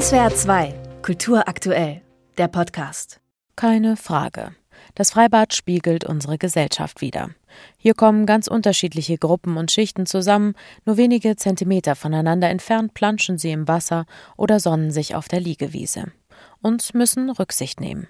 SWR 0.00 0.34
2, 0.34 0.74
Kultur 1.02 1.46
aktuell, 1.46 2.02
der 2.36 2.48
Podcast. 2.48 3.20
Keine 3.54 3.96
Frage. 3.96 4.56
Das 4.96 5.12
Freibad 5.12 5.54
spiegelt 5.54 6.02
unsere 6.02 6.36
Gesellschaft 6.36 7.00
wider. 7.00 7.30
Hier 7.76 7.94
kommen 7.94 8.26
ganz 8.26 8.48
unterschiedliche 8.48 9.18
Gruppen 9.18 9.56
und 9.56 9.70
Schichten 9.70 10.04
zusammen, 10.04 10.54
nur 10.84 10.96
wenige 10.96 11.36
Zentimeter 11.36 11.94
voneinander 11.94 12.50
entfernt 12.50 12.92
planschen 12.94 13.38
sie 13.38 13.52
im 13.52 13.68
Wasser 13.68 14.04
oder 14.36 14.58
sonnen 14.58 14.90
sich 14.90 15.14
auf 15.14 15.28
der 15.28 15.38
Liegewiese 15.38 16.10
und 16.60 16.92
müssen 16.92 17.30
Rücksicht 17.30 17.80
nehmen. 17.80 18.08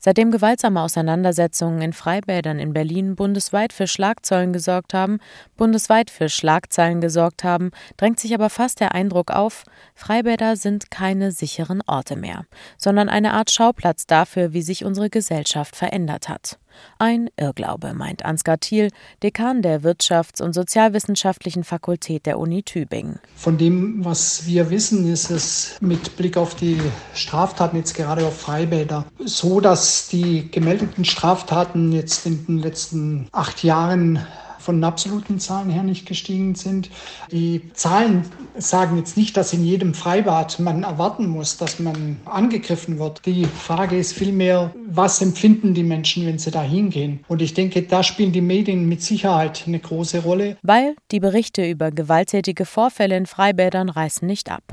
Seitdem 0.00 0.30
gewaltsame 0.30 0.80
Auseinandersetzungen 0.80 1.82
in 1.82 1.92
Freibädern 1.92 2.60
in 2.60 2.72
Berlin 2.72 3.16
bundesweit 3.16 3.72
für 3.72 3.88
Schlagzeilen 3.88 4.52
gesorgt 4.52 4.94
haben, 4.94 5.18
bundesweit 5.56 6.10
für 6.10 6.28
Schlagzeilen 6.28 7.00
gesorgt 7.00 7.42
haben, 7.42 7.72
drängt 7.96 8.20
sich 8.20 8.32
aber 8.32 8.48
fast 8.48 8.78
der 8.78 8.94
Eindruck 8.94 9.32
auf, 9.32 9.64
Freibäder 9.94 10.56
sind 10.56 10.92
keine 10.92 11.32
sicheren 11.32 11.82
Orte 11.86 12.14
mehr, 12.14 12.44
sondern 12.76 13.08
eine 13.08 13.32
Art 13.32 13.50
Schauplatz 13.50 14.06
dafür, 14.06 14.52
wie 14.52 14.62
sich 14.62 14.84
unsere 14.84 15.10
Gesellschaft 15.10 15.74
verändert 15.74 16.28
hat. 16.28 16.58
Ein 16.98 17.30
Irrglaube, 17.36 17.94
meint 17.94 18.24
Ansgar 18.24 18.58
Thiel, 18.58 18.90
Dekan 19.22 19.62
der 19.62 19.82
Wirtschafts- 19.82 20.42
und 20.42 20.52
Sozialwissenschaftlichen 20.52 21.64
Fakultät 21.64 22.26
der 22.26 22.38
Uni 22.38 22.62
Tübingen. 22.62 23.20
Von 23.36 23.58
dem, 23.58 24.04
was 24.04 24.46
wir 24.46 24.70
wissen, 24.70 25.10
ist 25.10 25.30
es 25.30 25.76
mit 25.80 26.16
Blick 26.16 26.36
auf 26.36 26.54
die 26.54 26.80
Straftaten, 27.14 27.76
jetzt 27.76 27.94
gerade 27.94 28.26
auf 28.26 28.40
Freibäder, 28.40 29.06
so, 29.24 29.60
dass 29.60 30.08
die 30.08 30.50
gemeldeten 30.50 31.04
Straftaten 31.04 31.92
jetzt 31.92 32.26
in 32.26 32.44
den 32.46 32.58
letzten 32.58 33.28
acht 33.32 33.62
Jahren 33.62 34.26
von 34.68 34.84
absoluten 34.84 35.40
Zahlen 35.40 35.70
her 35.70 35.82
nicht 35.82 36.04
gestiegen 36.04 36.54
sind. 36.54 36.90
Die 37.32 37.72
Zahlen 37.72 38.26
sagen 38.58 38.98
jetzt 38.98 39.16
nicht, 39.16 39.34
dass 39.34 39.54
in 39.54 39.64
jedem 39.64 39.94
Freibad 39.94 40.60
man 40.60 40.82
erwarten 40.82 41.26
muss, 41.26 41.56
dass 41.56 41.78
man 41.78 42.18
angegriffen 42.26 42.98
wird. 42.98 43.24
Die 43.24 43.46
Frage 43.46 43.96
ist 43.96 44.12
vielmehr, 44.12 44.74
was 44.86 45.22
empfinden 45.22 45.72
die 45.72 45.82
Menschen, 45.82 46.26
wenn 46.26 46.38
sie 46.38 46.50
da 46.50 46.60
hingehen? 46.60 47.20
Und 47.28 47.40
ich 47.40 47.54
denke, 47.54 47.80
da 47.80 48.02
spielen 48.02 48.32
die 48.32 48.42
Medien 48.42 48.86
mit 48.86 49.00
Sicherheit 49.02 49.64
eine 49.66 49.78
große 49.78 50.22
Rolle. 50.22 50.58
Weil 50.60 50.96
die 51.12 51.20
Berichte 51.20 51.66
über 51.66 51.90
gewalttätige 51.90 52.66
Vorfälle 52.66 53.16
in 53.16 53.24
Freibädern 53.24 53.88
reißen 53.88 54.28
nicht 54.28 54.50
ab. 54.50 54.64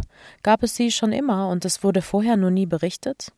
Gab 0.43 0.61
es 0.61 0.75
sie 0.75 0.91
schon 0.91 1.13
immer 1.13 1.47
und 1.47 1.63
es 1.63 1.85
wurde 1.85 2.01
vorher 2.01 2.35
nur 2.35 2.51
nie 2.51 2.65
berichtet? 2.65 3.31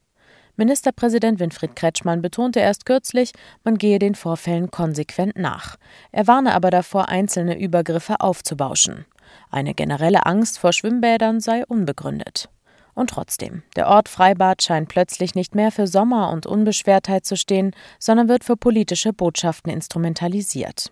Ministerpräsident 0.58 1.40
Winfried 1.40 1.76
Kretschmann 1.76 2.24
betonte 2.24 2.60
erst 2.60 2.88
kürzlich, 2.88 3.32
man 3.64 3.78
gehe 3.78 4.00
den 4.00 4.16
Vorfällen 4.16 4.72
konsequent 4.72 5.38
nach. 5.38 5.78
Er 6.12 6.26
warne 6.26 6.56
aber 6.56 6.72
davor, 6.72 7.10
einzelne 7.10 7.60
Übergriffe 7.60 8.22
aufzubauschen. 8.22 9.06
Eine 9.52 9.76
generelle 9.76 10.26
Angst 10.26 10.58
vor 10.58 10.74
Schwimmbädern 10.74 11.42
sei 11.42 11.64
unbegründet. 11.68 12.50
Und 12.96 13.12
trotzdem, 13.12 13.62
der 13.76 13.88
Ort 13.88 14.10
Freibad 14.10 14.64
scheint 14.64 14.90
plötzlich 14.90 15.36
nicht 15.36 15.54
mehr 15.54 15.72
für 15.72 15.86
Sommer 15.86 16.32
und 16.32 16.48
Unbeschwertheit 16.48 17.26
zu 17.26 17.38
stehen, 17.38 17.76
sondern 18.00 18.28
wird 18.28 18.44
für 18.44 18.58
politische 18.58 19.14
Botschaften 19.14 19.72
instrumentalisiert. 19.72 20.90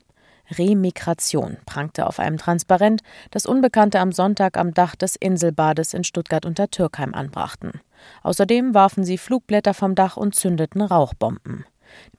Remigration 0.51 1.57
prangte 1.65 2.07
auf 2.07 2.19
einem 2.19 2.37
Transparent, 2.37 3.01
das 3.31 3.45
Unbekannte 3.45 3.99
am 3.99 4.11
Sonntag 4.11 4.57
am 4.57 4.73
Dach 4.73 4.95
des 4.95 5.15
Inselbades 5.15 5.93
in 5.93 6.03
Stuttgart 6.03 6.45
unter 6.45 6.69
Türkheim 6.69 7.13
anbrachten. 7.13 7.81
Außerdem 8.23 8.73
warfen 8.73 9.03
sie 9.03 9.17
Flugblätter 9.17 9.73
vom 9.73 9.95
Dach 9.95 10.17
und 10.17 10.35
zündeten 10.35 10.81
Rauchbomben. 10.81 11.65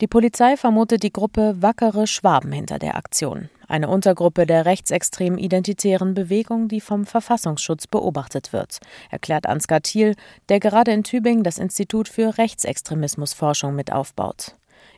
Die 0.01 0.07
Polizei 0.07 0.57
vermutet 0.57 1.03
die 1.03 1.13
Gruppe 1.13 1.57
Wackere 1.61 2.07
Schwaben 2.07 2.53
hinter 2.53 2.79
der 2.79 2.97
Aktion, 2.97 3.49
eine 3.69 3.89
Untergruppe 3.89 4.47
der 4.47 4.65
rechtsextremen 4.65 5.39
identitären 5.39 6.15
Bewegung, 6.15 6.69
die 6.69 6.81
vom 6.81 7.05
Verfassungsschutz 7.05 7.87
beobachtet 7.87 8.53
wird, 8.53 8.79
erklärt 9.11 9.47
Ansgar 9.47 9.83
Thiel, 9.83 10.15
der 10.49 10.61
gerade 10.61 10.93
in 10.93 11.03
Tübingen 11.03 11.43
das 11.43 11.59
Institut 11.59 12.09
für 12.09 12.39
Rechtsextremismusforschung 12.39 13.75
mit 13.75 13.93
aufbaut. 13.93 14.57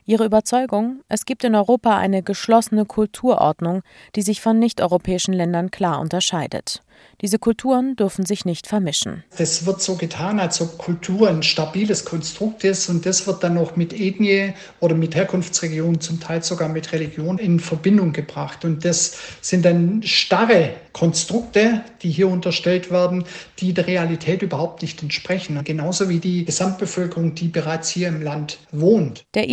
Ihre 0.09 0.25
Überzeugung, 0.25 1.03
es 1.07 1.25
gibt 1.25 1.43
in 1.43 1.53
Europa 1.53 1.95
eine 1.95 2.23
geschlossene 2.23 2.85
Kulturordnung, 2.85 3.83
die 4.15 4.23
sich 4.23 4.41
von 4.41 4.57
nicht-europäischen 4.57 5.35
Ländern 5.35 5.69
klar 5.69 5.99
unterscheidet. 5.99 6.81
Diese 7.21 7.37
Kulturen 7.37 7.95
dürfen 7.95 8.25
sich 8.25 8.45
nicht 8.45 8.65
vermischen. 8.65 9.23
Es 9.37 9.65
wird 9.65 9.81
so 9.81 9.95
getan, 9.95 10.39
als 10.39 10.61
ob 10.61 10.77
Kultur 10.77 11.29
ein 11.29 11.43
stabiles 11.43 12.05
Konstrukt 12.05 12.63
ist 12.63 12.89
und 12.89 13.05
das 13.05 13.27
wird 13.27 13.43
dann 13.43 13.55
noch 13.55 13.75
mit 13.75 13.93
Ethnie 13.93 14.53
oder 14.79 14.95
mit 14.95 15.15
Herkunftsregion, 15.15 15.99
zum 15.99 16.19
Teil 16.19 16.43
sogar 16.43 16.69
mit 16.69 16.91
Religion 16.93 17.37
in 17.37 17.59
Verbindung 17.59 18.13
gebracht. 18.13 18.63
Und 18.63 18.85
das 18.85 19.17
sind 19.41 19.65
dann 19.65 20.01
starre 20.03 20.71
Konstrukte, 20.93 21.83
die 22.01 22.09
hier 22.09 22.29
unterstellt 22.29 22.89
werden, 22.89 23.25
die 23.59 23.73
der 23.73 23.87
Realität 23.87 24.41
überhaupt 24.41 24.81
nicht 24.81 25.01
entsprechen. 25.03 25.61
Genauso 25.63 26.09
wie 26.09 26.19
die 26.19 26.45
Gesamtbevölkerung, 26.45 27.35
die 27.35 27.49
bereits 27.49 27.89
hier 27.89 28.07
im 28.07 28.21
Land 28.21 28.59
wohnt. 28.71 29.25
Der 29.33 29.47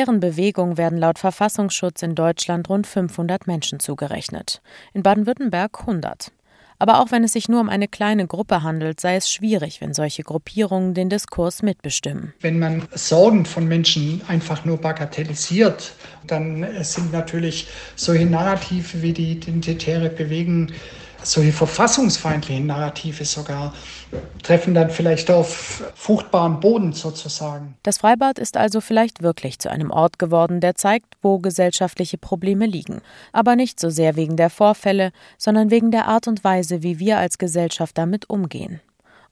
identitären 0.00 0.20
Bewegung 0.20 0.78
werden 0.78 0.96
laut 0.96 1.18
Verfassungsschutz 1.18 2.02
in 2.02 2.14
Deutschland 2.14 2.70
rund 2.70 2.86
500 2.86 3.46
Menschen 3.46 3.80
zugerechnet. 3.80 4.62
In 4.94 5.02
Baden-Württemberg 5.02 5.80
100. 5.80 6.32
Aber 6.78 7.00
auch 7.00 7.10
wenn 7.10 7.22
es 7.22 7.34
sich 7.34 7.50
nur 7.50 7.60
um 7.60 7.68
eine 7.68 7.86
kleine 7.86 8.26
Gruppe 8.26 8.62
handelt, 8.62 8.98
sei 8.98 9.16
es 9.16 9.30
schwierig, 9.30 9.82
wenn 9.82 9.92
solche 9.92 10.22
Gruppierungen 10.22 10.94
den 10.94 11.10
Diskurs 11.10 11.62
mitbestimmen. 11.62 12.32
Wenn 12.40 12.58
man 12.58 12.88
Sorgen 12.94 13.44
von 13.44 13.68
Menschen 13.68 14.22
einfach 14.26 14.64
nur 14.64 14.78
bagatellisiert, 14.78 15.92
dann 16.26 16.66
sind 16.80 17.12
natürlich 17.12 17.68
solche 17.94 18.24
Narrative 18.24 19.02
wie 19.02 19.12
die 19.12 19.32
identitäre 19.32 20.08
Bewegung 20.08 20.68
solche 21.22 21.52
verfassungsfeindlichen 21.52 22.66
Narrative 22.66 23.24
sogar 23.24 23.74
treffen 24.42 24.74
dann 24.74 24.90
vielleicht 24.90 25.30
auf 25.30 25.82
fruchtbaren 25.94 26.60
Boden 26.60 26.92
sozusagen. 26.92 27.76
Das 27.82 27.98
Freibad 27.98 28.38
ist 28.38 28.56
also 28.56 28.80
vielleicht 28.80 29.22
wirklich 29.22 29.58
zu 29.58 29.70
einem 29.70 29.90
Ort 29.90 30.18
geworden, 30.18 30.60
der 30.60 30.74
zeigt, 30.74 31.14
wo 31.22 31.38
gesellschaftliche 31.38 32.18
Probleme 32.18 32.66
liegen, 32.66 33.00
aber 33.32 33.56
nicht 33.56 33.78
so 33.78 33.90
sehr 33.90 34.16
wegen 34.16 34.36
der 34.36 34.50
Vorfälle, 34.50 35.12
sondern 35.38 35.70
wegen 35.70 35.90
der 35.90 36.06
Art 36.06 36.26
und 36.28 36.42
Weise, 36.44 36.82
wie 36.82 36.98
wir 36.98 37.18
als 37.18 37.38
Gesellschaft 37.38 37.96
damit 37.98 38.28
umgehen. 38.28 38.80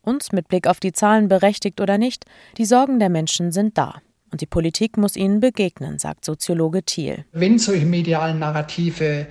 Und 0.02 0.32
mit 0.32 0.48
Blick 0.48 0.66
auf 0.66 0.80
die 0.80 0.92
Zahlen 0.92 1.28
berechtigt 1.28 1.80
oder 1.80 1.98
nicht, 1.98 2.24
die 2.56 2.64
Sorgen 2.64 2.98
der 2.98 3.08
Menschen 3.08 3.52
sind 3.52 3.76
da. 3.76 4.00
Und 4.30 4.40
die 4.40 4.46
Politik 4.46 4.96
muss 4.96 5.16
ihnen 5.16 5.40
begegnen, 5.40 5.98
sagt 5.98 6.24
Soziologe 6.24 6.82
Thiel. 6.82 7.24
Wenn 7.32 7.58
solche 7.58 7.86
medialen 7.86 8.38
Narrative 8.38 9.26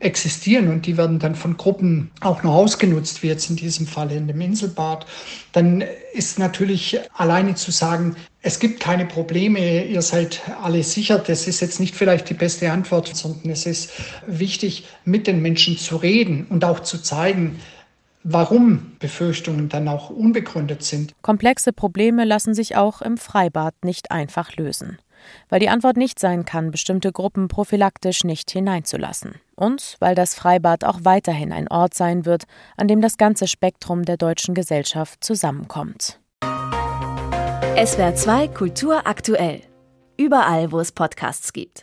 existieren 0.00 0.68
und 0.68 0.86
die 0.86 0.96
werden 0.96 1.18
dann 1.18 1.34
von 1.34 1.56
Gruppen 1.56 2.10
auch 2.20 2.42
noch 2.42 2.54
ausgenutzt, 2.54 3.22
wie 3.22 3.28
jetzt 3.28 3.50
in 3.50 3.56
diesem 3.56 3.86
Fall 3.86 4.12
in 4.12 4.28
dem 4.28 4.40
Inselbad, 4.40 5.06
dann 5.52 5.84
ist 6.12 6.38
natürlich 6.38 6.98
alleine 7.14 7.54
zu 7.54 7.70
sagen, 7.70 8.14
es 8.40 8.60
gibt 8.60 8.80
keine 8.80 9.06
Probleme, 9.06 9.84
ihr 9.84 10.02
seid 10.02 10.42
alle 10.62 10.82
sicher, 10.84 11.18
das 11.18 11.48
ist 11.48 11.60
jetzt 11.60 11.80
nicht 11.80 11.96
vielleicht 11.96 12.30
die 12.30 12.34
beste 12.34 12.70
Antwort, 12.70 13.14
sondern 13.14 13.50
es 13.50 13.66
ist 13.66 13.90
wichtig, 14.26 14.86
mit 15.04 15.26
den 15.26 15.42
Menschen 15.42 15.76
zu 15.76 15.96
reden 15.96 16.46
und 16.48 16.64
auch 16.64 16.80
zu 16.80 17.02
zeigen, 17.02 17.58
warum 18.22 18.92
Befürchtungen 19.00 19.68
dann 19.68 19.88
auch 19.88 20.10
unbegründet 20.10 20.84
sind. 20.84 21.12
Komplexe 21.22 21.72
Probleme 21.72 22.24
lassen 22.24 22.54
sich 22.54 22.76
auch 22.76 23.02
im 23.02 23.16
Freibad 23.16 23.74
nicht 23.82 24.10
einfach 24.12 24.56
lösen 24.56 24.98
weil 25.48 25.60
die 25.60 25.68
Antwort 25.68 25.96
nicht 25.96 26.18
sein 26.18 26.44
kann, 26.44 26.70
bestimmte 26.70 27.12
Gruppen 27.12 27.48
prophylaktisch 27.48 28.24
nicht 28.24 28.50
hineinzulassen. 28.50 29.34
Und 29.54 29.96
weil 29.98 30.14
das 30.14 30.34
Freibad 30.34 30.84
auch 30.84 31.00
weiterhin 31.02 31.52
ein 31.52 31.68
Ort 31.68 31.94
sein 31.94 32.24
wird, 32.24 32.44
an 32.76 32.88
dem 32.88 33.00
das 33.00 33.16
ganze 33.16 33.48
Spektrum 33.48 34.04
der 34.04 34.16
deutschen 34.16 34.54
Gesellschaft 34.54 35.22
zusammenkommt. 35.24 36.20
SWR 37.84 38.14
2 38.14 38.48
Kultur 38.48 39.06
aktuell. 39.06 39.62
Überall, 40.16 40.72
wo 40.72 40.80
es 40.80 40.90
Podcasts 40.90 41.52
gibt. 41.52 41.76